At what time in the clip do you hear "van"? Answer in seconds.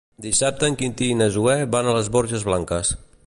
1.77-1.91